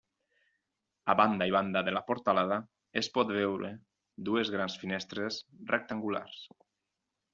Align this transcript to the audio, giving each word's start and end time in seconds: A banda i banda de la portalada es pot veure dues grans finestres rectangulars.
A 1.13 1.15
banda 1.19 1.47
i 1.51 1.53
banda 1.55 1.83
de 1.89 1.93
la 1.97 2.01
portalada 2.07 2.57
es 3.01 3.09
pot 3.19 3.35
veure 3.41 3.71
dues 4.31 4.53
grans 4.57 4.79
finestres 4.85 5.39
rectangulars. 5.77 6.41